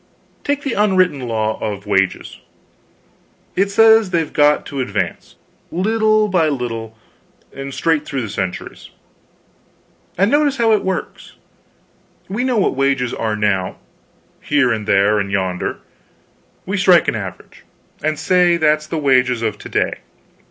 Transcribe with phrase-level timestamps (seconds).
[0.43, 2.39] Take the unwritten law of wages:
[3.55, 5.35] it says they've got to advance,
[5.71, 6.97] little by little,
[7.69, 8.89] straight through the centuries.
[10.17, 11.33] And notice how it works.
[12.27, 13.75] We know what wages are now,
[14.41, 15.77] here and there and yonder;
[16.65, 17.63] we strike an average,
[18.03, 19.93] and say that's the wages of to day.